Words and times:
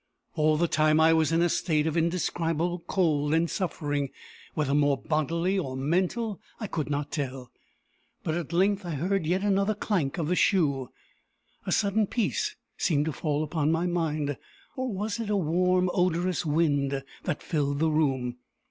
All 0.33 0.57
the 0.57 0.67
time, 0.67 0.99
I 0.99 1.13
was 1.13 1.31
in 1.31 1.43
a 1.43 1.47
state 1.49 1.85
of 1.85 1.95
indescribable 1.95 2.79
cold 2.87 3.35
and 3.35 3.47
suffering, 3.47 4.09
whether 4.55 4.73
more 4.73 4.97
bodily 4.97 5.59
or 5.59 5.77
mental 5.77 6.41
I 6.59 6.65
could 6.65 6.89
not 6.89 7.11
tell. 7.11 7.51
But 8.23 8.33
at 8.33 8.51
length 8.51 8.83
I 8.83 8.95
heard 8.95 9.27
yet 9.27 9.41
again 9.41 9.53
the 9.57 9.75
clank 9.75 10.17
of 10.17 10.27
the 10.27 10.35
shoe 10.35 10.89
A 11.67 11.71
sudden 11.71 12.07
peace 12.07 12.55
seemed 12.77 13.05
to 13.05 13.13
fall 13.13 13.43
upon 13.43 13.71
my 13.71 13.85
mind 13.85 14.37
or 14.75 14.91
was 14.91 15.19
it 15.19 15.29
a 15.29 15.37
warm, 15.37 15.87
odorous 15.93 16.47
wind 16.47 17.03
that 17.25 17.43
filled 17.43 17.77
the 17.77 17.91
room? 17.91 18.37